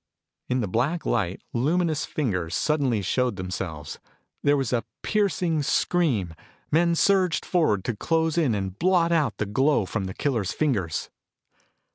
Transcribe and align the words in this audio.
In 0.49 0.61
the 0.61 0.67
black 0.67 1.05
light, 1.05 1.43
luminous 1.53 2.05
fingers 2.07 2.55
suddenly 2.55 3.03
showed 3.03 3.35
themselves. 3.35 3.99
There 4.41 4.57
was 4.57 4.73
a 4.73 4.83
piercing 5.03 5.61
scream. 5.61 6.33
Men 6.71 6.95
surged 6.95 7.45
forward 7.45 7.83
to 7.85 7.95
close 7.95 8.35
in 8.35 8.55
and 8.55 8.79
blot 8.79 9.11
out 9.11 9.37
the 9.37 9.45
glow 9.45 9.85
from 9.85 10.05
the 10.05 10.15
killer's 10.15 10.53
fingers. 10.53 11.11